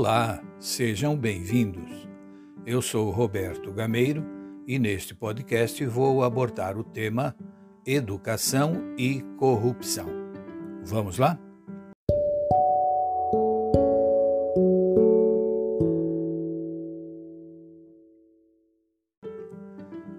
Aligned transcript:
Olá, 0.00 0.40
sejam 0.60 1.16
bem-vindos. 1.16 2.08
Eu 2.64 2.80
sou 2.80 3.10
Roberto 3.10 3.72
Gameiro 3.72 4.24
e 4.64 4.78
neste 4.78 5.12
podcast 5.12 5.84
vou 5.86 6.22
abordar 6.22 6.78
o 6.78 6.84
tema 6.84 7.34
Educação 7.84 8.94
e 8.96 9.22
Corrupção. 9.36 10.06
Vamos 10.84 11.18
lá? 11.18 11.36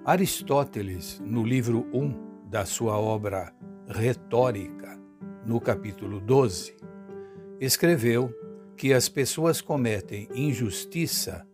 Aristóteles, 0.04 1.22
no 1.24 1.42
livro 1.42 1.88
1 1.94 2.50
da 2.50 2.66
sua 2.66 3.00
obra 3.00 3.54
Retórica, 3.88 5.00
no 5.46 5.62
capítulo 5.62 6.20
12, 6.20 6.76
escreveu 7.62 8.39
que 8.80 8.94
as 8.94 9.10
pessoas 9.10 9.60
cometem 9.60 10.30
injustiça 10.34 11.46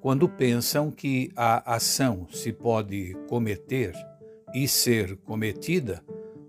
quando 0.00 0.26
pensam 0.26 0.90
que 0.90 1.30
a 1.36 1.74
ação 1.74 2.26
se 2.32 2.54
pode 2.54 3.14
cometer 3.28 3.94
e 4.54 4.66
ser 4.66 5.14
cometida 5.18 6.02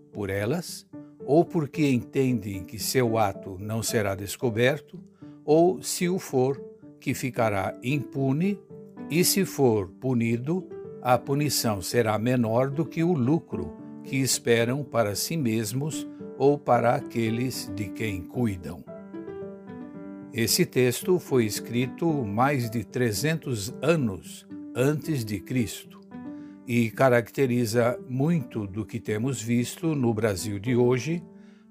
por 0.09 0.29
elas, 0.29 0.87
ou 1.25 1.43
porque 1.43 1.85
entendem 1.89 2.63
que 2.63 2.79
seu 2.79 3.17
ato 3.17 3.57
não 3.59 3.83
será 3.83 4.15
descoberto, 4.15 4.97
ou, 5.43 5.83
se 5.83 6.07
o 6.07 6.17
for, 6.17 6.63
que 6.97 7.13
ficará 7.13 7.77
impune, 7.83 8.57
e 9.09 9.25
se 9.25 9.43
for 9.43 9.89
punido, 9.89 10.65
a 11.01 11.17
punição 11.17 11.81
será 11.81 12.17
menor 12.17 12.69
do 12.69 12.85
que 12.85 13.03
o 13.03 13.11
lucro 13.11 13.75
que 14.05 14.15
esperam 14.15 14.81
para 14.81 15.13
si 15.13 15.35
mesmos 15.35 16.07
ou 16.37 16.57
para 16.57 16.95
aqueles 16.95 17.69
de 17.75 17.89
quem 17.89 18.21
cuidam. 18.21 18.90
Esse 20.33 20.65
texto 20.65 21.19
foi 21.19 21.45
escrito 21.45 22.07
mais 22.23 22.69
de 22.69 22.85
300 22.85 23.73
anos 23.81 24.47
antes 24.73 25.25
de 25.25 25.41
Cristo 25.41 25.99
e 26.65 26.89
caracteriza 26.89 27.99
muito 28.07 28.65
do 28.65 28.85
que 28.85 28.97
temos 28.97 29.41
visto 29.41 29.93
no 29.93 30.13
Brasil 30.13 30.57
de 30.57 30.73
hoje, 30.73 31.21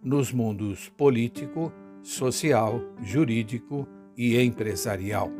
nos 0.04 0.30
mundos 0.30 0.90
político, 0.90 1.72
social, 2.02 2.82
jurídico 3.02 3.88
e 4.14 4.38
empresarial. 4.38 5.32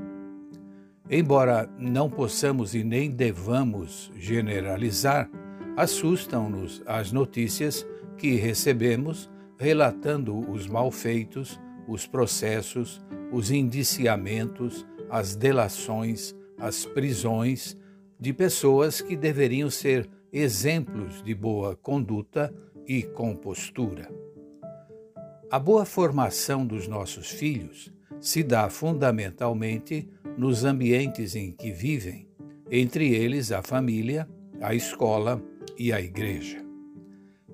Embora 1.11 1.69
não 1.79 2.09
possamos 2.09 2.75
e 2.75 2.83
nem 2.83 3.11
devamos 3.11 4.11
generalizar, 4.17 5.29
assustam-nos 5.77 6.83
as 6.87 7.13
notícias 7.13 7.87
que 8.17 8.37
recebemos 8.37 9.31
relatando 9.59 10.39
os 10.51 10.67
malfeitos, 10.67 11.61
os 11.91 12.07
processos, 12.07 13.01
os 13.33 13.51
indiciamentos, 13.51 14.87
as 15.11 15.35
delações, 15.35 16.35
as 16.57 16.87
prisões 16.87 17.77
de 18.19 18.33
pessoas 18.33 19.01
que 19.01 19.17
deveriam 19.17 19.69
ser 19.69 20.09
exemplos 20.33 21.21
de 21.23 21.35
boa 21.35 21.75
conduta 21.75 22.55
e 22.87 23.03
compostura. 23.03 24.09
A 25.51 25.59
boa 25.59 25.85
formação 25.85 26.65
dos 26.65 26.87
nossos 26.87 27.29
filhos 27.29 27.93
se 28.21 28.45
dá 28.45 28.71
fundamentalmente 28.71 30.09
nos 30.37 30.65
ambientes 30.65 31.35
em 31.35 31.51
que 31.51 31.73
vivem, 31.73 32.29
entre 32.71 33.13
eles 33.13 33.51
a 33.51 33.63
família, 33.63 34.29
a 34.61 34.75
escola 34.77 35.43
e 35.77 35.93
a 35.93 36.01
igreja. 36.01 36.65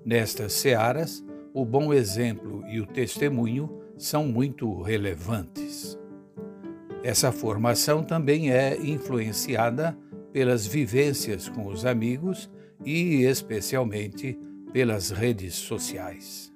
Nestas 0.04 0.52
searas, 0.52 1.24
o 1.54 1.64
bom 1.64 1.94
exemplo 1.94 2.62
e 2.68 2.80
o 2.80 2.86
testemunho 2.86 3.85
são 3.96 4.26
muito 4.26 4.82
relevantes. 4.82 5.98
Essa 7.02 7.32
formação 7.32 8.02
também 8.02 8.50
é 8.50 8.76
influenciada 8.80 9.96
pelas 10.32 10.66
vivências 10.66 11.48
com 11.48 11.66
os 11.66 11.86
amigos 11.86 12.50
e, 12.84 13.22
especialmente, 13.22 14.38
pelas 14.72 15.10
redes 15.10 15.54
sociais. 15.54 16.52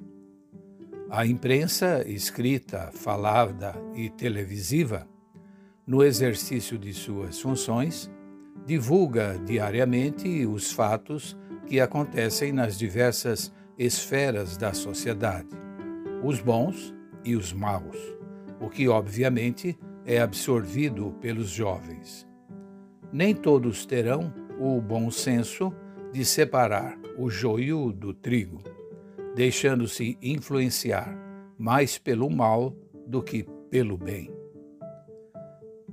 A 1.09 1.27
imprensa 1.27 2.05
escrita, 2.07 2.91
falada 2.93 3.75
e 3.95 4.11
televisiva 4.11 5.09
no 5.87 6.05
exercício 6.05 6.79
de 6.79 6.93
suas 6.93 7.41
funções, 7.41 8.11
divulga 8.67 9.41
diariamente 9.45 10.47
os 10.47 10.71
fatos 10.71 11.37
que 11.67 11.81
acontecem 11.81 12.53
nas 12.53 12.79
diversas 12.79 13.53
esferas 13.79 14.57
da 14.57 14.73
sociedade, 14.73 15.49
os 16.23 16.41
bons 16.41 16.95
e 17.25 17.37
os 17.37 17.53
maus, 17.53 17.97
o 18.61 18.69
que 18.69 18.89
obviamente 18.89 19.79
é 20.05 20.21
absorvido 20.21 21.15
pelos 21.21 21.49
jovens. 21.49 22.27
Nem 23.13 23.35
todos 23.35 23.85
terão 23.87 24.33
o 24.59 24.81
bom 24.81 25.11
senso 25.11 25.73
de 26.13 26.25
separar 26.25 26.99
o 27.17 27.31
joio 27.31 27.93
do 27.93 28.13
trigo, 28.13 28.63
deixando-se 29.35 30.19
influenciar 30.23 31.17
mais 31.59 31.99
pelo 31.99 32.31
mal 32.31 32.75
do 33.07 33.23
que 33.23 33.47
pelo 33.71 33.97
bem. 33.97 34.31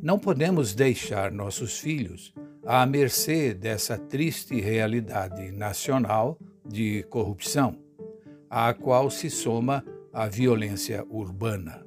Não 0.02 0.20
podemos 0.20 0.74
deixar 0.74 1.32
nossos 1.32 1.80
filhos 1.80 2.34
à 2.66 2.86
mercê 2.86 3.54
dessa 3.54 3.98
triste 3.98 4.60
realidade 4.60 5.52
nacional 5.52 6.38
de 6.66 7.04
corrupção, 7.04 7.78
à 8.50 8.74
qual 8.74 9.10
se 9.10 9.30
soma 9.30 9.84
a 10.18 10.28
violência 10.28 11.06
urbana. 11.12 11.86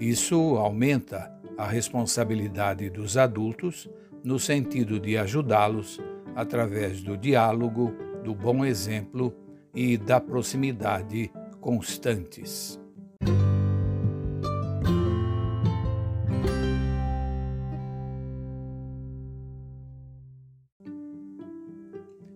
Isso 0.00 0.56
aumenta 0.56 1.32
a 1.56 1.64
responsabilidade 1.64 2.90
dos 2.90 3.16
adultos 3.16 3.88
no 4.24 4.36
sentido 4.36 4.98
de 4.98 5.16
ajudá-los 5.16 6.00
através 6.34 7.00
do 7.02 7.16
diálogo, 7.16 7.94
do 8.24 8.34
bom 8.34 8.64
exemplo 8.64 9.32
e 9.72 9.96
da 9.96 10.20
proximidade 10.20 11.30
constantes. 11.60 12.80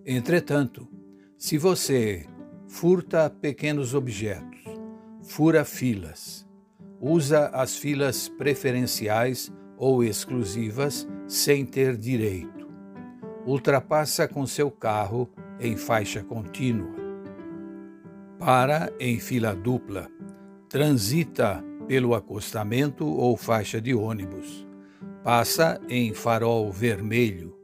Entretanto, 0.06 0.86
se 1.36 1.58
você 1.58 2.24
furta 2.68 3.28
pequenos 3.28 3.92
objetos, 3.92 4.59
fura 5.22 5.64
filas, 5.64 6.46
usa 7.00 7.48
as 7.48 7.76
filas 7.76 8.28
preferenciais 8.28 9.52
ou 9.76 10.04
exclusivas 10.04 11.08
sem 11.26 11.64
ter 11.64 11.96
direito, 11.96 12.68
ultrapassa 13.46 14.28
com 14.28 14.46
seu 14.46 14.70
carro 14.70 15.30
em 15.58 15.76
faixa 15.76 16.22
contínua, 16.22 16.94
para 18.38 18.92
em 18.98 19.18
fila 19.18 19.54
dupla, 19.54 20.08
transita 20.68 21.62
pelo 21.86 22.14
acostamento 22.14 23.06
ou 23.06 23.36
faixa 23.36 23.80
de 23.80 23.94
ônibus, 23.94 24.66
passa 25.22 25.80
em 25.88 26.14
farol 26.14 26.70
vermelho, 26.72 27.56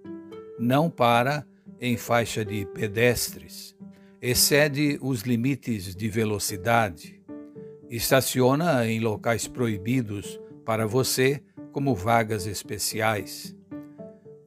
não 0.59 0.91
para 0.91 1.47
em 1.81 1.97
faixa 1.97 2.45
de 2.45 2.67
pedestres, 2.67 3.77
excede 4.21 4.99
os 5.01 5.23
limites 5.23 5.95
de 5.95 6.09
velocidade, 6.09 7.16
estaciona 7.91 8.87
em 8.87 9.01
locais 9.01 9.47
proibidos 9.47 10.41
para 10.65 10.87
você, 10.87 11.43
como 11.73 11.95
vagas 11.95 12.47
especiais, 12.47 13.55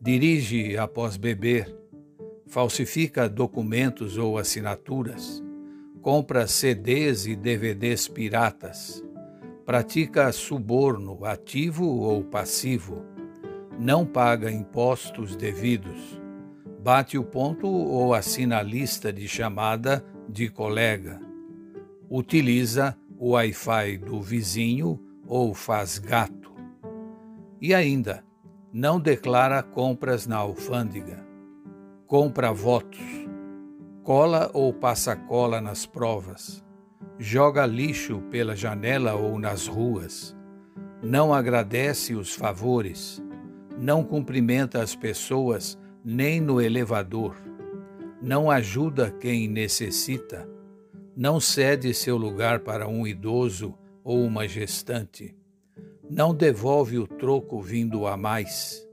dirige 0.01 0.77
após 0.77 1.17
beber, 1.17 1.75
falsifica 2.47 3.29
documentos 3.29 4.17
ou 4.17 4.37
assinaturas, 4.37 5.43
compra 6.01 6.47
CDs 6.47 7.25
e 7.25 7.35
DVDs 7.35 8.07
piratas, 8.07 9.03
pratica 9.65 10.31
suborno 10.31 11.23
ativo 11.25 11.85
ou 11.85 12.23
passivo, 12.23 13.03
não 13.77 14.05
paga 14.05 14.51
impostos 14.51 15.35
devidos 15.35 16.19
bate 16.81 17.17
o 17.17 17.23
ponto 17.23 17.67
ou 17.67 18.13
assina 18.13 18.59
a 18.59 18.63
lista 18.63 19.11
de 19.11 19.27
chamada 19.27 20.03
de 20.29 20.49
colega, 20.49 21.19
utiliza 22.09 22.97
o 23.19 23.31
Wi-Fi 23.31 23.97
do 23.97 24.21
vizinho 24.21 24.97
ou 25.27 25.53
faz 25.53 25.99
gato. 25.99 26.53
E 27.61 27.75
ainda, 27.75 28.23
não 28.71 28.97
declara 28.97 29.61
compras 29.61 30.25
na 30.25 30.37
alfândega, 30.37 31.27
compra 32.07 32.53
votos, 32.53 33.27
cola 34.03 34.49
ou 34.53 34.73
passa 34.73 35.17
cola 35.17 35.59
nas 35.59 35.85
provas, 35.85 36.63
joga 37.17 37.65
lixo 37.65 38.21
pela 38.31 38.55
janela 38.55 39.13
ou 39.15 39.37
nas 39.37 39.67
ruas, 39.67 40.33
não 41.03 41.33
agradece 41.33 42.15
os 42.15 42.33
favores, 42.33 43.21
não 43.77 44.01
cumprimenta 44.01 44.81
as 44.81 44.95
pessoas 44.95 45.77
nem 46.05 46.39
no 46.39 46.61
elevador, 46.61 47.35
não 48.21 48.49
ajuda 48.49 49.11
quem 49.11 49.49
necessita, 49.49 50.47
não 51.19 51.37
cede 51.37 51.93
seu 51.93 52.15
lugar 52.15 52.61
para 52.61 52.87
um 52.87 53.05
idoso 53.05 53.77
ou 54.05 54.23
uma 54.23 54.47
gestante, 54.47 55.35
não 56.09 56.33
devolve 56.33 56.97
o 56.97 57.05
troco 57.05 57.61
vindo 57.61 58.07
a 58.07 58.15
mais, 58.15 58.87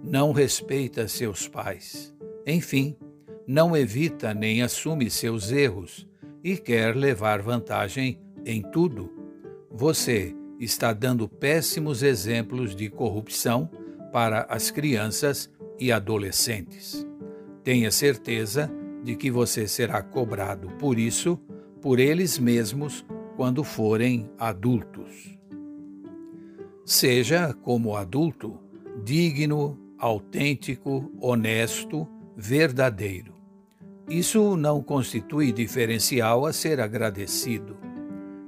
não 0.00 0.30
respeita 0.30 1.08
seus 1.08 1.48
pais, 1.48 2.14
enfim, 2.46 2.96
não 3.44 3.76
evita 3.76 4.32
nem 4.32 4.62
assume 4.62 5.10
seus 5.10 5.50
erros 5.50 6.06
e 6.44 6.56
quer 6.56 6.94
levar 6.94 7.42
vantagem 7.42 8.20
em 8.46 8.62
tudo. 8.62 9.10
Você 9.68 10.32
está 10.60 10.92
dando 10.92 11.28
péssimos 11.28 12.04
exemplos 12.04 12.76
de 12.76 12.88
corrupção 12.88 13.68
para 14.12 14.46
as 14.48 14.70
crianças 14.70 15.50
e 15.80 15.90
adolescentes. 15.90 17.04
Tenha 17.64 17.90
certeza 17.90 18.70
de 19.02 19.16
que 19.16 19.28
você 19.28 19.66
será 19.66 20.00
cobrado 20.00 20.68
por 20.78 21.00
isso 21.00 21.36
por 21.84 22.00
eles 22.00 22.38
mesmos 22.38 23.04
quando 23.36 23.62
forem 23.62 24.30
adultos. 24.38 25.38
Seja, 26.82 27.52
como 27.52 27.94
adulto, 27.94 28.58
digno, 29.04 29.78
autêntico, 29.98 31.12
honesto, 31.20 32.08
verdadeiro. 32.34 33.34
Isso 34.08 34.56
não 34.56 34.82
constitui 34.82 35.52
diferencial 35.52 36.46
a 36.46 36.54
ser 36.54 36.80
agradecido. 36.80 37.76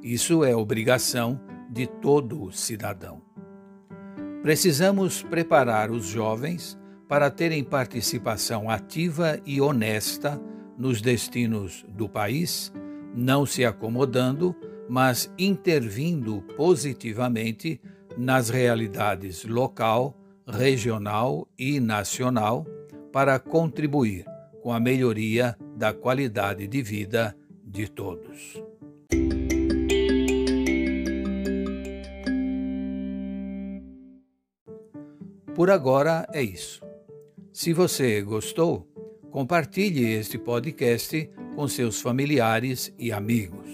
Isso 0.03 0.43
é 0.43 0.57
obrigação 0.57 1.39
de 1.71 1.87
todo 1.87 2.51
cidadão. 2.51 3.21
Precisamos 4.41 5.23
preparar 5.23 5.91
os 5.91 6.07
jovens 6.07 6.79
para 7.07 7.31
terem 7.31 7.63
participação 7.63 8.71
ativa 8.71 9.39
e 9.45 9.61
honesta 9.61 10.41
nos 10.79 11.03
destinos 11.03 11.85
do 11.87 12.09
país, 12.09 12.73
não 13.17 13.47
se 13.47 13.65
acomodando, 13.65 14.55
mas 14.89 15.33
intervindo 15.39 16.43
positivamente 16.57 17.81
nas 18.17 18.51
realidades 18.51 19.45
local, 19.45 20.15
regional 20.47 21.49
e 21.59 21.81
nacional 21.81 22.67
para 23.13 23.39
contribuir 23.39 24.25
com 24.63 24.73
a 24.73 24.79
melhoria 24.79 25.57
da 25.77 25.93
qualidade 25.93 26.67
de 26.67 26.83
vida 26.83 27.37
de 27.65 27.89
todos. 27.89 28.63
Por 35.55 35.71
agora 35.71 36.29
é 36.35 36.43
isso. 36.43 36.83
Se 37.51 37.73
você 37.73 38.21
gostou, 38.21 38.87
compartilhe 39.37 40.15
este 40.15 40.39
podcast 40.39 41.31
com 41.55 41.69
seus 41.69 42.01
familiares 42.01 42.91
e 42.99 43.13
amigos. 43.13 43.69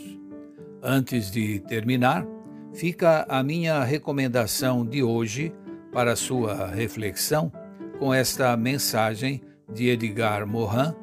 Antes 0.82 1.30
de 1.30 1.60
terminar, 1.60 2.26
fica 2.74 3.24
a 3.28 3.44
minha 3.44 3.84
recomendação 3.84 4.84
de 4.84 5.04
hoje 5.04 5.54
para 5.92 6.16
sua 6.16 6.66
reflexão 6.66 7.52
com 8.00 8.12
esta 8.12 8.56
mensagem 8.56 9.40
de 9.72 9.88
Edgar 9.88 10.44
Morin, 10.48 10.96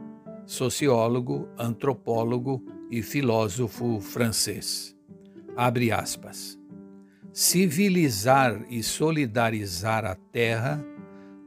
sociólogo, 0.46 1.48
antropólogo 1.58 2.62
e 2.92 3.02
filósofo 3.02 4.02
francês. 4.02 4.94
Abre 5.56 5.90
aspas. 5.90 6.60
Civilizar 7.32 8.66
e 8.70 8.84
solidarizar 8.84 10.04
a 10.04 10.16
Terra, 10.16 10.86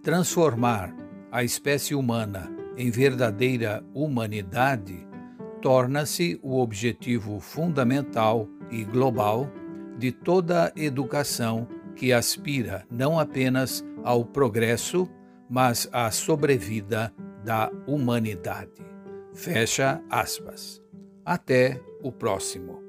transformar 0.03 0.97
a 1.31 1.44
espécie 1.44 1.94
humana 1.94 2.62
em 2.77 2.91
verdadeira 2.91 3.85
humanidade 3.95 5.07
torna-se 5.61 6.39
o 6.43 6.59
objetivo 6.61 7.39
fundamental 7.39 8.49
e 8.71 8.85
global 8.85 9.49
de 9.99 10.11
toda 10.11 10.73
educação 10.75 11.69
que 11.95 12.13
aspira 12.13 12.85
não 12.91 13.19
apenas 13.19 13.85
ao 14.03 14.25
progresso, 14.25 15.09
mas 15.49 15.89
à 15.93 16.11
sobrevida 16.11 17.13
da 17.45 17.71
humanidade. 17.87 18.83
Fecha 19.35 20.03
aspas. 20.11 20.83
Até 21.25 21.81
o 22.03 22.11
próximo. 22.11 22.83